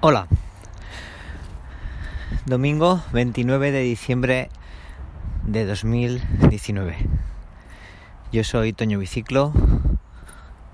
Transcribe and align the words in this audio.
Hola. 0.00 0.28
Domingo 2.46 3.02
29 3.12 3.72
de 3.72 3.80
diciembre 3.80 4.48
de 5.42 5.66
2019. 5.66 6.96
Yo 8.30 8.44
soy 8.44 8.72
Toño 8.72 9.00
Biciclo, 9.00 9.52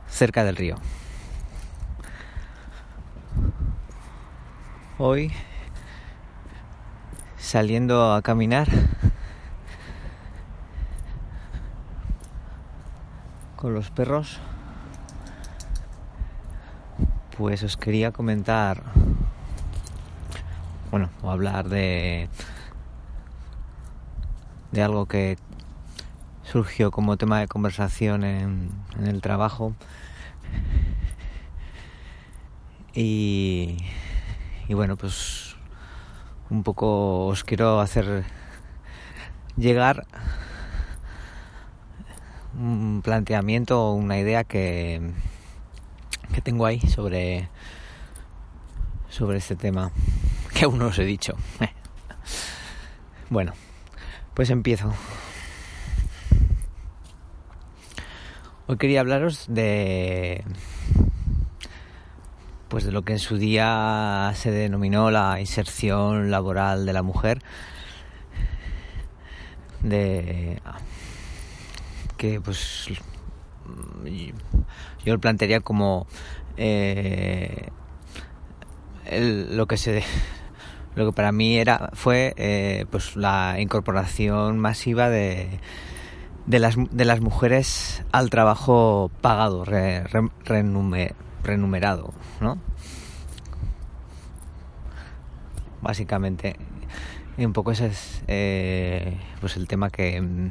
cerca 0.08 0.44
del 0.44 0.56
río. 0.56 0.74
Hoy 4.98 5.32
saliendo 7.38 8.12
a 8.12 8.20
caminar 8.20 8.68
con 13.56 13.72
los 13.72 13.90
perros, 13.90 14.38
pues 17.38 17.62
os 17.62 17.78
quería 17.78 18.12
comentar, 18.12 18.82
bueno, 20.94 21.10
o 21.22 21.30
hablar 21.32 21.68
de 21.70 22.28
de 24.70 24.80
algo 24.80 25.06
que 25.06 25.38
surgió 26.44 26.92
como 26.92 27.16
tema 27.16 27.40
de 27.40 27.48
conversación 27.48 28.22
en, 28.22 28.70
el 29.02 29.20
trabajo. 29.20 29.74
Y, 32.94 33.76
y 34.68 34.74
bueno, 34.74 34.96
pues 34.96 35.56
un 36.48 36.62
poco 36.62 37.26
os 37.26 37.42
quiero 37.42 37.80
hacer 37.80 38.22
llegar 39.56 40.06
un 42.56 43.02
planteamiento 43.02 43.82
o 43.82 43.94
una 43.94 44.16
idea 44.16 44.44
que, 44.44 45.10
que 46.32 46.40
tengo 46.40 46.66
ahí 46.66 46.78
sobre, 46.82 47.48
sobre 49.08 49.38
este 49.38 49.56
tema 49.56 49.90
que 50.58 50.64
aún 50.64 50.78
no 50.78 50.86
os 50.86 50.98
he 50.98 51.04
dicho. 51.04 51.34
Bueno, 53.28 53.52
pues 54.34 54.50
empiezo. 54.50 54.92
Hoy 58.66 58.78
quería 58.78 59.00
hablaros 59.00 59.46
de 59.48 60.44
pues 62.68 62.84
de 62.84 62.92
lo 62.92 63.02
que 63.02 63.12
en 63.12 63.18
su 63.18 63.36
día 63.36 64.32
se 64.34 64.50
denominó 64.50 65.10
la 65.10 65.38
inserción 65.38 66.30
laboral 66.30 66.86
de 66.86 66.92
la 66.92 67.02
mujer 67.02 67.40
de 69.82 70.60
que 72.16 72.40
pues 72.40 72.88
yo 75.04 75.12
lo 75.12 75.20
plantearía 75.20 75.60
como 75.60 76.06
eh, 76.56 77.68
lo 79.50 79.66
que 79.66 79.76
se 79.76 80.02
lo 80.94 81.06
que 81.06 81.12
para 81.12 81.32
mí 81.32 81.56
era 81.56 81.90
fue 81.94 82.34
eh, 82.36 82.86
pues 82.90 83.16
la 83.16 83.56
incorporación 83.58 84.58
masiva 84.58 85.08
de, 85.08 85.58
de, 86.46 86.58
las, 86.58 86.76
de 86.90 87.04
las 87.04 87.20
mujeres 87.20 88.04
al 88.12 88.30
trabajo 88.30 89.10
pagado, 89.20 89.64
re, 89.64 90.04
re, 90.04 90.28
renumer, 90.44 91.14
renumerado, 91.42 92.12
¿no? 92.40 92.58
Básicamente, 95.82 96.56
y 97.36 97.44
un 97.44 97.52
poco 97.52 97.72
ese 97.72 97.86
es 97.86 98.22
eh, 98.26 99.18
pues 99.40 99.56
el 99.56 99.68
tema 99.68 99.90
que 99.90 100.20
mm, 100.20 100.50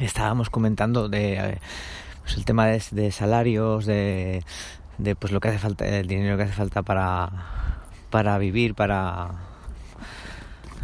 estábamos 0.00 0.50
comentando 0.50 1.08
de 1.08 1.58
pues 2.22 2.36
el 2.36 2.44
tema 2.44 2.66
de, 2.66 2.82
de 2.90 3.10
salarios, 3.10 3.86
de, 3.86 4.44
de, 4.98 5.16
pues 5.16 5.32
lo 5.32 5.40
que 5.40 5.48
hace 5.48 5.58
falta, 5.58 5.86
el 5.86 6.06
dinero 6.06 6.36
que 6.36 6.44
hace 6.44 6.52
falta 6.52 6.82
para, 6.82 7.81
para 8.12 8.36
vivir, 8.36 8.74
para 8.74 9.30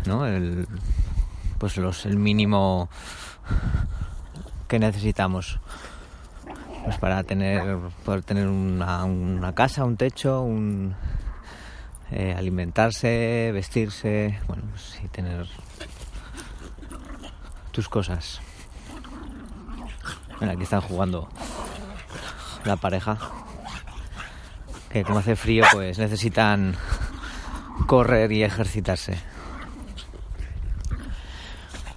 ¿no? 0.07 0.27
el, 0.27 0.67
pues 1.59 1.77
los, 1.77 2.07
el 2.07 2.17
mínimo 2.17 2.89
que 4.66 4.78
necesitamos 4.78 5.61
pues 6.84 6.97
para 6.99 7.22
tener 7.22 7.78
poder 8.03 8.22
tener 8.22 8.49
una, 8.49 9.05
una 9.05 9.55
casa, 9.55 9.84
un 9.84 9.99
techo, 9.99 10.41
un 10.41 10.97
eh, 12.11 12.34
alimentarse, 12.34 13.50
vestirse, 13.53 14.39
bueno, 14.47 14.62
pues, 14.71 14.99
y 15.05 15.09
tener 15.09 15.47
tus 17.72 17.91
cosas. 17.91 18.41
Aquí 20.41 20.62
están 20.62 20.81
jugando 20.81 21.28
la 22.65 22.77
pareja. 22.77 23.19
Que 24.89 25.05
como 25.05 25.19
hace 25.19 25.37
frío, 25.37 25.66
pues 25.72 25.99
necesitan 25.99 26.75
correr 27.88 28.31
y 28.32 28.44
ejercitarse. 28.44 29.19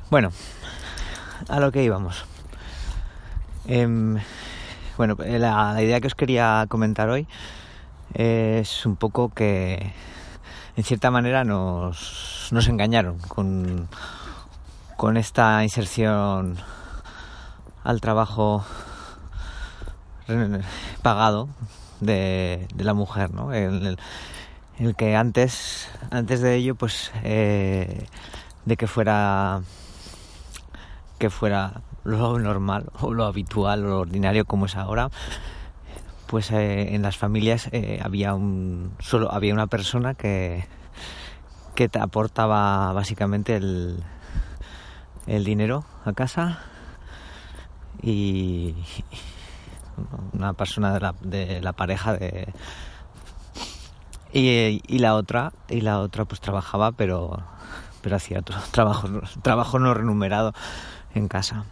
Bueno, 0.09 0.31
a 1.49 1.59
lo 1.59 1.73
que 1.73 1.83
íbamos. 1.83 2.23
Eh, 3.67 4.17
bueno, 4.95 5.17
la, 5.19 5.83
idea 5.83 5.99
que 5.99 6.07
os 6.07 6.15
quería 6.15 6.65
comentar 6.69 7.09
hoy 7.09 7.27
es 8.13 8.85
un 8.85 8.95
poco 8.95 9.33
que 9.33 9.91
en 10.77 10.83
cierta 10.85 11.11
manera 11.11 11.43
nos, 11.43 12.47
nos 12.51 12.69
engañaron 12.69 13.19
con, 13.27 13.89
con 14.95 15.17
esta 15.17 15.61
inserción 15.61 16.55
al 17.83 17.99
trabajo 17.99 18.63
pagado 21.01 21.49
de, 21.99 22.65
la 22.77 22.93
mujer, 22.93 23.33
¿no? 23.33 23.51
El, 24.81 24.95
que 24.95 25.15
antes, 25.15 25.89
antes 26.09 26.41
de 26.41 26.55
ello, 26.55 26.75
pues, 26.75 27.11
eh, 27.23 28.05
de 28.65 28.77
que 28.77 28.87
fuera, 28.87 29.61
que 31.19 31.29
fuera 31.29 31.81
lo 32.03 32.39
normal 32.39 32.89
o 32.99 33.13
lo 33.13 33.25
habitual 33.25 33.85
o 33.85 33.89
lo 33.89 33.99
ordinario 33.99 34.45
como 34.45 34.65
es 34.65 34.75
ahora, 34.75 35.09
pues 36.27 36.51
eh, 36.51 36.95
en 36.95 37.01
las 37.01 37.17
familias 37.17 37.69
eh, 37.71 37.99
había 38.03 38.33
un 38.33 38.93
solo 38.99 39.31
había 39.31 39.53
una 39.53 39.67
persona 39.67 40.13
que 40.13 40.65
que 41.75 41.89
te 41.89 41.99
aportaba 41.99 42.93
básicamente 42.93 43.55
el, 43.55 44.03
el 45.27 45.43
dinero 45.43 45.85
a 46.05 46.13
casa 46.13 46.59
y 48.01 48.75
una 50.33 50.53
persona 50.53 50.93
de 50.93 50.99
la, 50.99 51.15
de 51.21 51.61
la 51.61 51.73
pareja 51.73 52.13
de 52.13 52.47
y, 54.33 54.99
la 54.99 55.15
otra 55.15 55.51
y 55.69 55.81
la 55.81 55.99
otra 55.99 56.25
pues 56.25 56.39
trabajaba 56.41 56.91
pero 56.91 57.43
pero 58.01 58.15
hacía 58.15 58.39
otro 58.39 58.57
trabajo 58.71 59.07
trabajo 59.41 59.79
no 59.79 59.93
remunerado 59.93 60.53
en 61.13 61.27
casa 61.27 61.65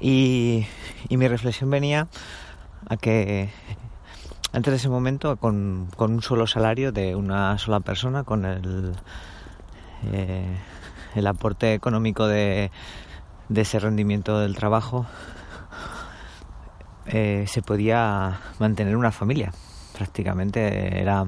y, 0.00 0.66
y 1.08 1.16
mi 1.16 1.28
reflexión 1.28 1.70
venía 1.70 2.08
a 2.88 2.96
que 2.96 3.50
antes 4.52 4.70
de 4.70 4.76
ese 4.76 4.88
momento 4.88 5.36
con, 5.36 5.88
con, 5.96 6.14
un 6.14 6.22
solo 6.22 6.46
salario 6.46 6.92
de 6.92 7.14
una 7.14 7.58
sola 7.58 7.80
persona, 7.80 8.24
con 8.24 8.44
el, 8.44 8.94
eh, 10.12 10.56
el 11.14 11.26
aporte 11.26 11.74
económico 11.74 12.26
de, 12.26 12.70
de, 13.48 13.60
ese 13.60 13.78
rendimiento 13.78 14.38
del 14.38 14.56
trabajo, 14.56 15.06
eh, 17.06 17.44
se 17.46 17.62
podía 17.62 18.40
mantener 18.58 18.96
una 18.96 19.12
familia. 19.12 19.52
Prácticamente 19.98 21.00
era 21.00 21.26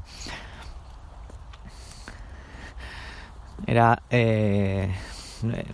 era 3.67 4.03
eh, 4.09 4.89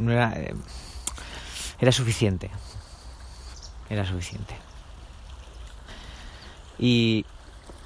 no 0.00 0.12
era 0.12 0.34
era 1.78 1.92
suficiente 1.92 2.50
era 3.88 4.04
suficiente 4.04 4.66
y 6.78 7.24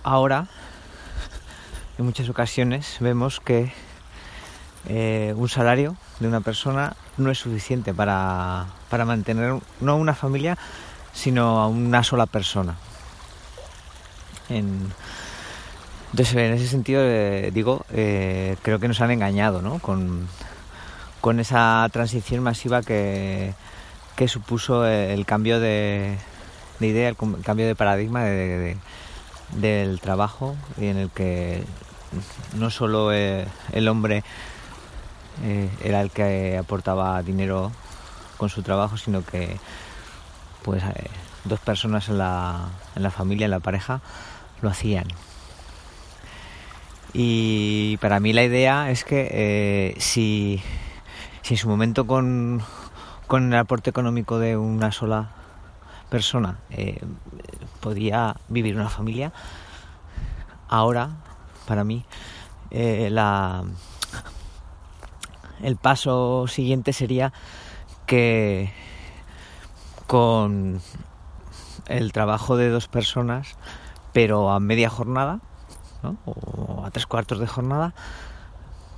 ahora, 0.03 0.47
en 1.99 2.05
muchas 2.05 2.29
ocasiones, 2.29 2.97
vemos 3.01 3.41
que 3.41 3.73
eh, 4.89 5.33
un 5.37 5.49
salario 5.49 5.97
de 6.19 6.29
una 6.29 6.41
persona 6.41 6.97
no 7.17 7.31
es 7.31 7.39
suficiente 7.39 7.95
para, 7.95 8.67
para 8.89 9.05
mantener 9.05 9.61
no 9.81 9.97
una 9.97 10.15
familia, 10.15 10.59
sino 11.13 11.61
a 11.61 11.69
una 11.69 12.03
sola 12.03 12.27
persona. 12.27 12.77
En, 14.51 14.93
entonces, 16.13 16.35
en 16.35 16.53
ese 16.53 16.67
sentido, 16.67 17.03
eh, 17.05 17.51
digo, 17.53 17.85
eh, 17.93 18.57
creo 18.63 18.81
que 18.81 18.89
nos 18.89 19.01
han 19.01 19.13
engañado 19.13 19.63
¿no? 19.63 19.79
con, 19.79 20.27
con 21.21 21.39
esa 21.39 21.89
transición 21.93 22.43
masiva 22.43 22.83
que, 22.83 23.55
que 24.17 24.27
supuso 24.27 24.85
el 24.87 25.25
cambio 25.25 25.61
de, 25.61 26.19
de 26.81 26.87
idea, 26.87 27.09
el 27.09 27.17
cambio 27.45 27.67
de 27.67 27.77
paradigma 27.77 28.25
de, 28.25 28.59
de, 28.59 28.77
del 29.53 30.01
trabajo 30.01 30.57
y 30.79 30.87
en 30.87 30.97
el 30.97 31.11
que 31.11 31.63
no 32.57 32.71
solo 32.71 33.13
eh, 33.13 33.47
el 33.73 33.87
hombre 33.87 34.25
era 35.83 36.03
el 36.03 36.11
que 36.11 36.59
aportaba 36.59 37.23
dinero 37.23 37.73
con 38.37 38.51
su 38.51 38.63
trabajo, 38.63 38.99
sino 38.99 39.25
que 39.25 39.57
pues 40.63 40.83
dos 41.45 41.61
personas 41.61 42.11
en 42.11 42.19
la, 42.19 42.69
en 42.95 43.03
la 43.03 43.11
familia, 43.11 43.47
en 43.47 43.53
la 43.53 43.61
pareja, 43.61 44.03
lo 44.63 44.71
hacían. 44.71 45.07
Y 47.13 47.97
para 47.99 48.21
mí 48.21 48.33
la 48.33 48.45
idea 48.45 48.91
es 48.91 49.05
que 49.05 49.29
eh, 49.31 49.95
si, 49.99 50.63
si 51.43 51.55
en 51.55 51.59
su 51.59 51.69
momento 51.69 52.07
con, 52.07 52.63
con 53.27 53.53
el 53.53 53.59
aporte 53.59 53.91
económico 53.91 54.39
de 54.39 54.57
una 54.57 54.93
sola 54.93 55.31
persona 56.09 56.59
eh, 56.71 57.01
podía 57.81 58.37
vivir 58.49 58.77
una 58.77 58.89
familia, 58.89 59.33
ahora 60.69 61.11
para 61.67 61.85
mí 61.85 62.05
eh, 62.71 63.09
la, 63.11 63.65
el 65.63 65.77
paso 65.77 66.47
siguiente 66.47 66.93
sería 66.93 67.33
que 68.07 68.73
con 70.07 70.81
el 71.87 72.13
trabajo 72.13 72.57
de 72.57 72.69
dos 72.69 72.89
personas, 72.89 73.57
pero 74.13 74.51
a 74.51 74.61
media 74.61 74.91
jornada, 74.91 75.41
o 76.25 76.85
a 76.85 76.91
tres 76.91 77.07
cuartos 77.07 77.39
de 77.39 77.47
jornada, 77.47 77.95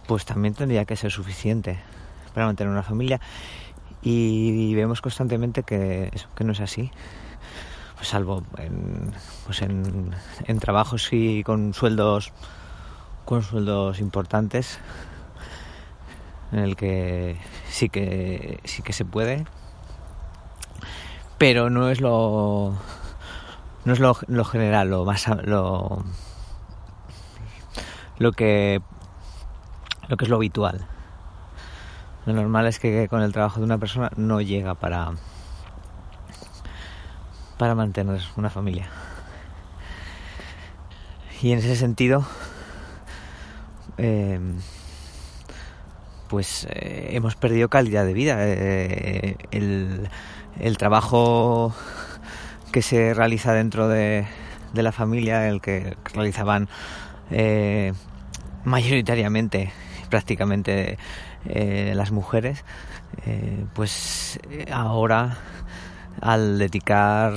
pues 0.06 0.24
también 0.24 0.54
tendría 0.54 0.84
que 0.84 0.96
ser 0.96 1.10
suficiente 1.10 1.78
para 2.34 2.46
mantener 2.46 2.72
una 2.72 2.82
familia. 2.82 3.20
Y 4.02 4.74
vemos 4.74 5.00
constantemente 5.00 5.62
que, 5.62 6.10
que 6.34 6.44
no 6.44 6.52
es 6.52 6.60
así. 6.60 6.90
Pues 7.96 8.08
salvo 8.08 8.42
en, 8.58 9.12
pues 9.46 9.62
en, 9.62 10.12
en 10.46 10.58
trabajos 10.58 11.08
y 11.12 11.44
con 11.44 11.72
sueldos 11.72 12.32
con 13.24 13.42
sueldos 13.44 14.00
importantes 14.00 14.80
en 16.50 16.58
el 16.58 16.74
que 16.74 17.36
sí 17.68 17.88
que 17.88 18.58
sí 18.64 18.82
que 18.82 18.92
se 18.92 19.04
puede 19.04 19.46
pero 21.38 21.70
no 21.70 21.88
es 21.88 22.00
lo 22.00 22.74
no 23.84 23.93
es 23.93 24.00
lo, 24.00 24.17
lo 24.29 24.44
general 24.44 24.90
lo 24.90 25.05
más 25.05 25.26
lo 25.44 26.05
lo 28.19 28.32
que 28.32 28.81
lo 30.08 30.17
que 30.17 30.25
es 30.25 30.31
lo 30.31 30.37
habitual. 30.37 30.87
Lo 32.26 32.32
normal 32.34 32.67
es 32.67 32.79
que 32.79 33.08
con 33.08 33.23
el 33.23 33.32
trabajo 33.32 33.58
de 33.58 33.64
una 33.64 33.79
persona 33.79 34.11
no 34.17 34.40
llega 34.40 34.75
para 34.75 35.12
para 37.58 37.75
mantener 37.75 38.20
una 38.37 38.50
familia. 38.50 38.88
Y 41.40 41.50
en 41.50 41.58
ese 41.58 41.75
sentido, 41.75 42.25
eh, 43.99 44.38
pues 46.29 46.67
eh, 46.70 47.11
hemos 47.12 47.34
perdido 47.34 47.69
calidad 47.69 48.05
de 48.05 48.12
vida. 48.12 48.37
Eh, 48.38 49.37
el, 49.50 50.08
el, 50.61 50.79
trabajo 50.79 51.75
que 52.72 52.82
se 52.82 53.14
realiza 53.14 53.52
dentro 53.52 53.86
de, 53.86 54.26
la 54.74 54.92
familia, 54.92 55.48
el 55.48 55.60
que 55.60 55.96
realizaban 56.14 56.69
eh, 57.30 57.92
mayoritariamente, 58.64 59.70
prácticamente 60.08 60.98
eh, 61.44 61.92
las 61.94 62.10
mujeres, 62.10 62.64
eh, 63.26 63.66
pues 63.74 64.40
ahora 64.72 65.36
al 66.20 66.58
dedicar 66.58 67.32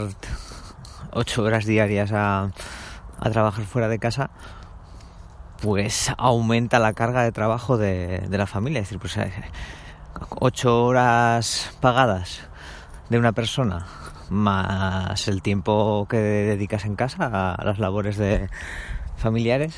ocho 1.12 1.44
horas 1.44 1.66
diarias 1.66 2.14
a, 2.14 2.52
a, 3.20 3.30
trabajar 3.30 3.66
fuera 3.66 3.90
de 3.90 4.00
casa, 4.00 4.30
pues 5.62 6.14
aumenta 6.18 6.80
la 6.80 6.94
carga 6.94 7.24
de 7.24 7.34
trabajo 7.34 7.78
de, 7.78 8.20
de 8.20 8.38
la 8.38 8.48
familia. 8.48 8.80
Es 8.80 8.88
decir, 8.88 9.00
pues 9.00 9.18
ocho 10.30 10.86
horas 10.86 11.76
pagadas 11.82 12.48
de 13.10 13.18
una 13.20 13.34
persona 13.34 13.86
más 14.30 15.28
el 15.28 15.42
tiempo 15.42 16.08
que 16.10 16.18
dedicas 16.18 16.86
en 16.86 16.96
casa 16.96 17.54
a 17.54 17.64
las 17.64 17.80
labores 17.80 18.18
de, 18.18 18.50
familiares, 19.18 19.76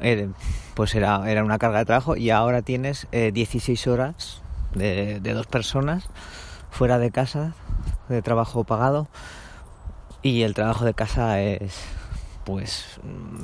eh, 0.00 0.28
pues 0.74 0.94
era, 0.94 1.30
era 1.30 1.44
una 1.44 1.58
carga 1.58 1.78
de 1.78 1.84
trabajo 1.84 2.16
y 2.16 2.30
ahora 2.30 2.62
tienes 2.62 3.06
eh, 3.12 3.30
16 3.32 3.86
horas 3.86 4.42
de, 4.74 5.20
de, 5.20 5.32
dos 5.32 5.46
personas 5.46 6.08
fuera 6.70 6.98
de 6.98 7.10
casa, 7.10 7.54
de 8.08 8.22
trabajo 8.22 8.64
pagado 8.64 9.08
y 10.22 10.42
el 10.42 10.54
trabajo 10.54 10.84
de 10.84 10.94
casa 10.94 11.40
es, 11.40 11.80
pues, 12.44 13.00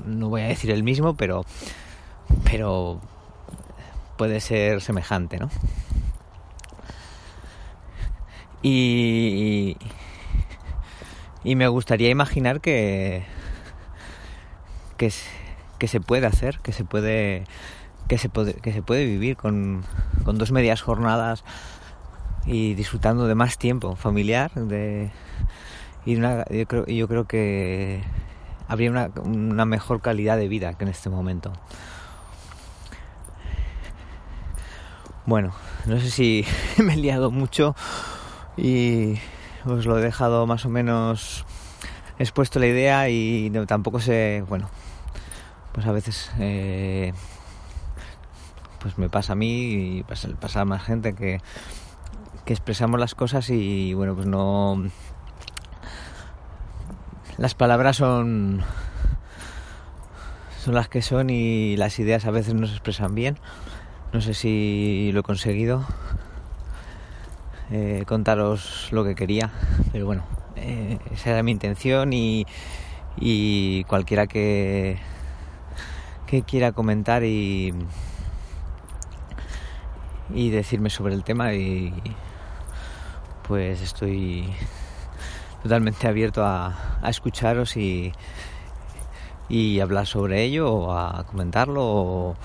no 0.06 0.28
voy 0.28 0.42
a 0.42 0.48
decir 0.48 0.70
el 0.70 0.82
mismo, 0.82 1.14
pero, 1.14 1.44
pero 2.44 3.00
puede 4.16 4.40
ser 4.40 4.80
semejante, 4.80 5.38
¿no? 5.38 5.50
Y, 8.62 9.76
y 11.44 11.56
me 11.56 11.68
gustaría 11.68 12.10
imaginar 12.10 12.60
que, 12.60 13.24
que, 14.96 15.10
que 15.78 15.88
se 15.88 16.00
puede 16.00 16.26
hacer, 16.26 16.60
que 16.60 16.72
se 16.72 16.84
puede, 16.84 17.44
que 18.08 18.18
se 18.18 18.28
puede, 18.28 18.54
que 18.54 18.72
se 18.72 18.82
puede 18.82 19.06
vivir 19.06 19.36
con, 19.36 19.82
con 20.24 20.36
dos 20.36 20.52
medias 20.52 20.82
jornadas 20.82 21.44
y 22.44 22.74
disfrutando 22.74 23.26
de 23.26 23.34
más 23.34 23.56
tiempo 23.56 23.96
familiar, 23.96 24.52
de, 24.52 25.10
y 26.04 26.16
una, 26.16 26.44
yo, 26.50 26.66
creo, 26.66 26.86
yo 26.86 27.08
creo 27.08 27.24
que 27.26 28.02
habría 28.68 28.90
una, 28.90 29.10
una 29.24 29.64
mejor 29.64 30.00
calidad 30.02 30.36
de 30.36 30.48
vida 30.48 30.74
que 30.74 30.84
en 30.84 30.90
este 30.90 31.08
momento. 31.08 31.52
Bueno, 35.26 35.52
no 35.86 36.00
sé 36.00 36.10
si 36.10 36.44
me 36.78 36.94
he 36.94 36.96
liado 36.96 37.30
mucho 37.30 37.74
y 38.60 39.18
os 39.64 39.86
lo 39.86 39.98
he 39.98 40.02
dejado 40.02 40.46
más 40.46 40.64
o 40.66 40.68
menos 40.68 41.44
expuesto 42.18 42.58
la 42.58 42.66
idea 42.66 43.08
y 43.08 43.50
tampoco 43.66 44.00
sé, 44.00 44.44
bueno, 44.48 44.68
pues 45.72 45.86
a 45.86 45.92
veces 45.92 46.30
eh, 46.38 47.14
pues 48.80 48.98
me 48.98 49.08
pasa 49.08 49.32
a 49.32 49.36
mí 49.36 49.98
y 49.98 50.02
pasa, 50.02 50.28
pasa 50.38 50.60
a 50.60 50.64
más 50.64 50.82
gente 50.82 51.14
que, 51.14 51.40
que 52.44 52.52
expresamos 52.52 53.00
las 53.00 53.14
cosas 53.14 53.48
y 53.50 53.94
bueno, 53.94 54.14
pues 54.14 54.26
no... 54.26 54.84
Las 57.38 57.54
palabras 57.54 57.96
son 57.96 58.62
son 60.62 60.74
las 60.74 60.88
que 60.88 61.00
son 61.00 61.30
y 61.30 61.76
las 61.78 61.98
ideas 61.98 62.26
a 62.26 62.30
veces 62.30 62.52
no 62.52 62.66
se 62.66 62.74
expresan 62.74 63.14
bien. 63.14 63.38
No 64.12 64.20
sé 64.20 64.34
si 64.34 65.10
lo 65.14 65.20
he 65.20 65.22
conseguido 65.22 65.86
eh, 67.70 68.04
contaros 68.06 68.88
lo 68.90 69.04
que 69.04 69.14
quería, 69.14 69.50
pero 69.92 70.06
bueno, 70.06 70.24
eh, 70.56 70.98
esa 71.12 71.30
era 71.30 71.42
mi 71.42 71.52
intención 71.52 72.12
y, 72.12 72.46
y 73.16 73.84
cualquiera 73.84 74.26
que, 74.26 74.98
quiera 76.46 76.72
comentar 76.72 77.24
y, 77.24 77.74
y 80.34 80.50
decirme 80.50 80.90
sobre 80.90 81.14
el 81.14 81.24
tema 81.24 81.54
y 81.54 81.92
pues 83.46 83.82
estoy 83.82 84.48
totalmente 85.62 86.06
abierto 86.08 86.44
a, 86.44 86.98
a 87.02 87.10
escucharos 87.10 87.76
y, 87.76 88.12
y 89.48 89.80
hablar 89.80 90.06
sobre 90.06 90.44
ello 90.44 90.72
o 90.72 90.92
a 90.92 91.24
comentarlo 91.24 91.82
o, 91.84 92.36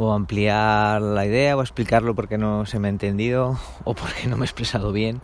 o 0.00 0.14
ampliar 0.14 1.02
la 1.02 1.26
idea 1.26 1.54
o 1.58 1.60
explicarlo 1.60 2.14
porque 2.14 2.38
no 2.38 2.64
se 2.64 2.78
me 2.78 2.88
ha 2.88 2.90
entendido 2.90 3.60
o 3.84 3.94
porque 3.94 4.26
no 4.28 4.36
me 4.36 4.44
he 4.44 4.46
expresado 4.46 4.92
bien 4.92 5.20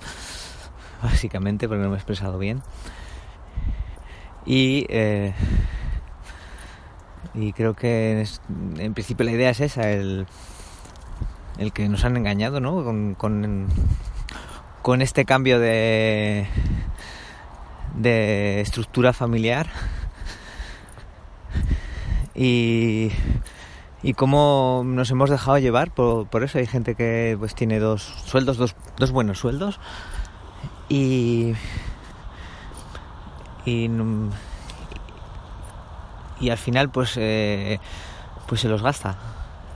básicamente 1.03 1.67
porque 1.67 1.83
no 1.83 1.89
me 1.89 1.95
he 1.95 1.99
expresado 1.99 2.39
bien 2.39 2.63
y 4.45 4.87
eh, 4.91 5.33
y 7.33 7.53
creo 7.55 7.75
que 7.75 8.27
en 8.79 8.93
principio 8.93 9.25
la 9.25 9.33
idea 9.33 9.51
es 9.51 9.61
esa 9.61 9.91
el, 9.91 10.27
el 11.59 11.73
que 11.73 11.89
nos 11.89 12.05
han 12.05 12.17
engañado 12.19 12.61
¿no? 12.61 12.85
con, 12.85 13.15
con, 13.15 13.69
con 14.83 15.01
este 15.01 15.25
cambio 15.25 15.59
de 15.59 16.47
de 17.95 18.61
estructura 18.61 19.15
familiar 19.15 19.69
y 22.35 23.11
y 24.03 24.15
cómo 24.15 24.83
nos 24.85 25.11
hemos 25.11 25.31
dejado 25.31 25.59
llevar 25.59 25.91
por, 25.91 26.27
por, 26.27 26.45
eso 26.45 26.59
hay 26.59 26.67
gente 26.67 26.95
que 26.95 27.37
pues 27.39 27.55
tiene 27.55 27.79
dos 27.79 28.03
sueldos 28.03 28.57
dos, 28.57 28.77
dos 28.99 29.11
buenos 29.11 29.39
sueldos 29.39 29.81
y, 30.89 31.55
y 33.65 33.91
y 36.41 36.51
al 36.51 36.59
final 36.59 36.91
pues 36.91 37.17
eh, 37.17 37.81
pues 38.47 38.61
se 38.61 38.69
los 38.69 38.83
gasta 38.83 39.17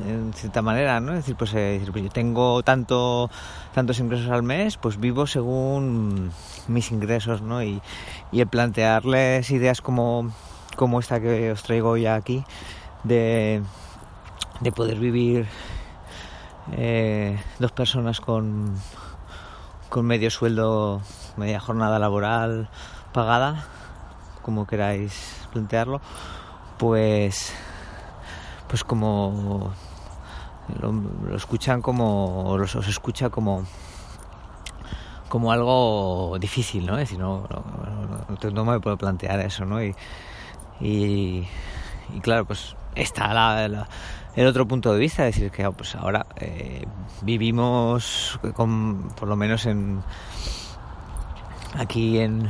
en 0.06 0.32
cierta 0.32 0.62
manera 0.62 1.00
no 1.00 1.12
es 1.12 1.18
decir 1.18 1.36
pues, 1.36 1.52
eh, 1.54 1.82
pues 1.90 2.04
yo 2.04 2.10
tengo 2.10 2.62
tanto 2.62 3.30
tantos 3.74 3.98
ingresos 3.98 4.30
al 4.30 4.42
mes 4.42 4.76
pues 4.76 4.98
vivo 4.98 5.26
según 5.26 6.30
mis 6.68 6.90
ingresos 6.90 7.42
no 7.42 7.62
y, 7.62 7.80
y 8.32 8.40
el 8.40 8.46
plantearles 8.46 9.50
ideas 9.50 9.80
como 9.80 10.30
como 10.76 11.00
esta 11.00 11.20
que 11.20 11.52
os 11.52 11.62
traigo 11.62 11.96
ya 11.96 12.14
aquí 12.14 12.44
de 13.04 13.62
de 14.60 14.72
poder 14.72 14.98
vivir 14.98 15.46
eh, 16.72 17.38
dos 17.58 17.72
personas 17.72 18.20
con, 18.20 18.76
con 19.88 20.06
medio 20.06 20.30
sueldo, 20.30 21.00
media 21.36 21.60
jornada 21.60 21.98
laboral 21.98 22.68
pagada, 23.12 23.64
como 24.42 24.66
queráis 24.66 25.46
plantearlo, 25.52 26.00
pues, 26.78 27.52
pues 28.68 28.84
como 28.84 29.72
lo, 30.80 31.34
escuchan 31.36 31.82
como, 31.82 32.56
los, 32.58 32.76
os 32.76 32.88
escucha 32.88 33.30
como 33.30 33.64
como 35.28 35.52
algo 35.52 36.36
difícil, 36.40 36.84
¿no? 36.86 36.94
Es 36.94 37.08
decir, 37.08 37.20
no, 37.20 37.46
no, 38.52 38.64
me 38.64 38.80
puedo 38.80 38.96
plantear 38.98 39.38
eso, 39.40 39.64
¿no? 39.64 39.78
Y, 40.80 41.46
claro, 42.22 42.44
pues 42.44 42.76
está 42.94 43.64
el 44.36 44.46
otro 44.46 44.66
punto 44.66 44.92
de 44.92 44.98
vista, 44.98 45.26
es 45.26 45.34
decir, 45.34 45.50
que 45.50 45.70
pues 45.70 45.94
ahora 45.94 46.26
eh, 46.36 46.84
vivimos 47.22 48.38
con, 48.54 49.08
por 49.16 49.28
lo 49.28 49.36
menos 49.36 49.66
en 49.66 50.02
aquí 51.78 52.18
en, 52.18 52.48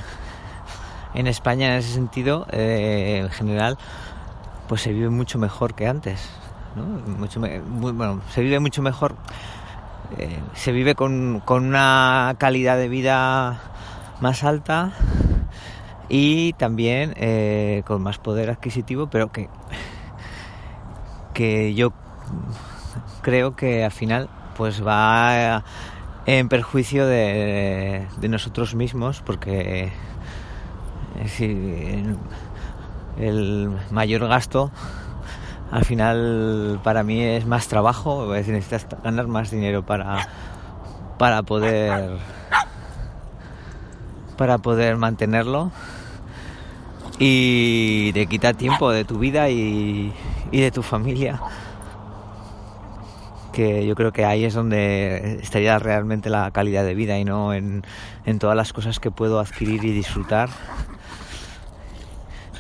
en 1.15 1.27
España 1.27 1.69
en 1.69 1.75
ese 1.75 1.93
sentido, 1.93 2.47
eh, 2.53 3.21
en 3.23 3.31
general, 3.31 3.79
pues 4.69 4.83
se 4.83 4.93
vive 4.93 5.11
mucho 5.11 5.39
mejor 5.39 5.75
que 5.75 5.87
antes. 5.87 6.31
bueno, 6.77 8.21
se 8.31 8.43
vive 8.43 8.61
mucho 8.61 8.83
mejor, 8.83 9.17
eh, 10.19 10.39
se 10.55 10.73
vive 10.73 10.95
con, 10.95 11.41
con, 11.45 11.67
una 11.67 12.35
calidad 12.39 12.77
de 12.77 12.89
vida 12.89 13.61
más 14.21 14.45
alta 14.45 14.93
y 16.11 16.53
también 16.55 17.15
eh, 17.17 17.83
con 17.87 18.03
más 18.03 18.19
poder 18.19 18.51
adquisitivo, 18.51 19.07
pero 19.07 19.33
que, 19.33 19.49
que 21.33 21.73
yo 21.75 21.93
creo 23.23 23.57
que 23.57 23.85
al 23.85 23.93
final 23.93 24.29
pues 24.57 24.85
va 24.87 25.65
en 26.27 26.49
perjuicio 26.49 27.07
de, 27.07 28.07
de 28.19 28.29
nosotros 28.29 28.75
mismos 28.75 29.23
porque 29.25 29.91
decir, 31.23 32.17
el 33.19 33.71
mayor 33.91 34.27
gasto 34.27 34.71
al 35.71 35.85
final 35.85 36.81
para 36.83 37.05
mí 37.05 37.23
es 37.23 37.47
más 37.47 37.69
trabajo, 37.69 38.35
es 38.35 38.41
decir, 38.41 38.55
necesitas 38.55 39.03
ganar 39.03 39.29
más 39.29 39.51
dinero 39.51 39.85
para, 39.85 40.29
para 41.17 41.43
poder 41.43 42.19
para 44.37 44.59
poder 44.59 44.97
mantenerlo 44.97 45.71
y 47.23 48.13
te 48.15 48.27
quita 48.27 48.55
tiempo 48.55 48.91
de 48.91 49.05
tu 49.05 49.19
vida 49.19 49.51
y, 49.51 50.11
y 50.51 50.61
de 50.61 50.71
tu 50.71 50.83
familia. 50.83 51.39
Que 53.53 53.87
yo 53.87 53.95
creo 53.95 54.11
que 54.11 54.25
ahí 54.25 54.47
es 54.47 54.55
donde 54.55 55.39
estaría 55.43 55.79
realmente 55.79 56.31
la 56.31 56.51
calidad 56.51 56.83
de 56.83 56.95
vida 56.95 57.19
y 57.19 57.27
no 57.27 57.53
en, 57.53 57.85
en 58.25 58.39
todas 58.39 58.57
las 58.57 58.73
cosas 58.73 59.01
que 59.01 59.11
puedo 59.11 59.39
adquirir 59.39 59.85
y 59.85 59.93
disfrutar. 59.93 60.49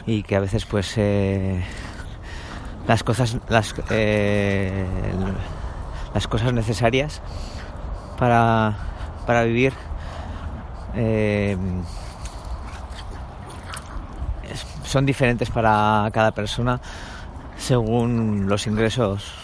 Y 0.05 0.25
que 0.25 0.37
a 0.37 0.40
veces 0.40 0.67
pues 0.67 0.93
eh, 0.99 1.64
las 2.87 3.02
cosas 3.02 3.38
las, 3.49 3.75
eh, 3.88 4.85
las 6.12 6.29
cosas 6.29 6.52
necesarias 6.52 7.23
para, 8.19 8.76
para 9.26 9.45
vivir 9.45 9.73
eh, 10.97 11.57
son 14.90 15.06
diferentes 15.06 15.50
para 15.50 16.11
cada 16.12 16.32
persona 16.32 16.80
según 17.56 18.49
los 18.49 18.66
ingresos 18.66 19.35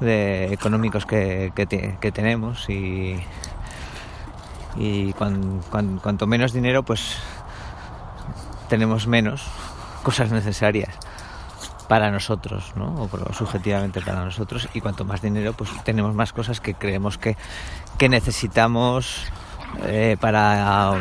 económicos 0.00 1.04
que, 1.04 1.52
tenemos 2.14 2.66
y, 2.70 3.22
cuanto 5.12 6.26
menos 6.26 6.52
dinero 6.54 6.82
pues 6.82 7.18
tenemos 8.70 9.06
menos 9.06 9.42
cosas 10.02 10.30
necesarias 10.30 10.94
para 11.88 12.10
nosotros, 12.10 12.72
¿no? 12.74 13.02
O 13.02 13.32
subjetivamente 13.32 14.00
para 14.00 14.24
nosotros. 14.24 14.68
Y 14.74 14.80
cuanto 14.80 15.04
más 15.04 15.22
dinero, 15.22 15.52
pues 15.52 15.70
tenemos 15.84 16.16
más 16.16 16.32
cosas 16.32 16.60
que 16.60 16.74
creemos 16.74 17.16
que, 17.16 17.36
que 17.96 18.08
necesitamos 18.08 19.30
eh, 19.84 20.16
para, 20.20 21.00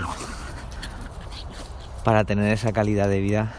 para 2.05 2.24
tener 2.24 2.53
esa 2.53 2.71
calidad 2.71 3.09
de 3.09 3.19
vida 3.19 3.51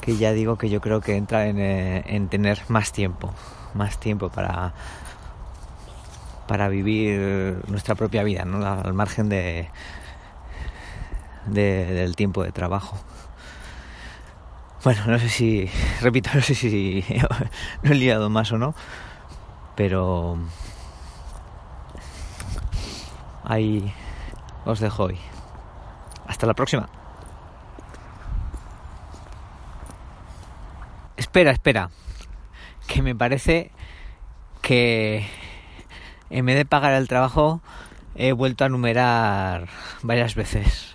que 0.00 0.16
ya 0.16 0.32
digo 0.32 0.58
que 0.58 0.68
yo 0.68 0.80
creo 0.80 1.00
que 1.00 1.16
entra 1.16 1.46
en, 1.46 1.60
eh, 1.60 2.02
en 2.06 2.26
tener 2.28 2.58
más 2.66 2.90
tiempo, 2.90 3.32
más 3.74 4.00
tiempo 4.00 4.30
para 4.30 4.72
para 6.46 6.68
vivir 6.68 7.62
nuestra 7.68 7.94
propia 7.94 8.22
vida, 8.24 8.44
¿no? 8.44 8.66
al 8.66 8.92
margen 8.92 9.28
de, 9.28 9.70
del 11.46 12.16
tiempo 12.16 12.42
de 12.42 12.52
trabajo. 12.52 12.98
Bueno, 14.84 15.02
no 15.06 15.18
sé 15.18 15.28
si, 15.28 15.70
repito, 16.00 16.30
no 16.34 16.42
sé 16.42 16.54
si 16.54 17.04
lo 17.82 17.92
he 17.92 17.94
liado 17.94 18.28
más 18.28 18.52
o 18.52 18.58
no, 18.58 18.74
pero 19.76 20.36
ahí 23.44 23.92
os 24.64 24.80
dejo 24.80 25.04
hoy. 25.04 25.18
Hasta 26.26 26.46
la 26.46 26.54
próxima. 26.54 26.88
Espera, 31.32 31.52
espera, 31.52 31.88
que 32.86 33.00
me 33.00 33.14
parece 33.14 33.70
que 34.60 35.26
en 36.28 36.44
vez 36.44 36.56
de 36.58 36.66
pagar 36.66 36.92
el 36.92 37.08
trabajo 37.08 37.62
he 38.14 38.32
vuelto 38.32 38.66
a 38.66 38.68
numerar 38.68 39.70
varias 40.02 40.34
veces 40.34 40.94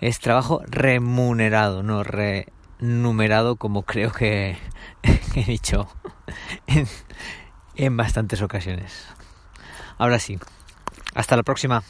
es 0.00 0.20
trabajo 0.20 0.62
remunerado, 0.68 1.82
no 1.82 2.04
renumerado 2.04 3.56
como 3.56 3.82
creo 3.82 4.12
que 4.12 4.56
he 5.34 5.44
dicho 5.44 5.88
en, 6.68 6.86
en 7.74 7.96
bastantes 7.96 8.42
ocasiones. 8.42 9.08
Ahora 9.98 10.20
sí, 10.20 10.38
hasta 11.16 11.34
la 11.34 11.42
próxima. 11.42 11.82